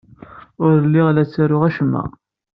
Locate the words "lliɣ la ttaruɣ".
0.85-1.61